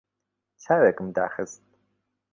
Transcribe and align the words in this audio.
چاوێکم 0.63 1.07
داخست. 1.17 1.61